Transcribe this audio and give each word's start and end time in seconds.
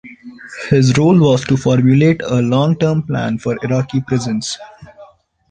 His 0.71 0.97
role 0.97 1.15
was 1.19 1.45
to 1.45 1.55
formulate 1.55 2.21
a 2.23 2.41
long 2.41 2.75
term 2.79 3.03
plan 3.03 3.37
for 3.37 3.55
Iraqi 3.63 4.01
prisons. 4.01 4.57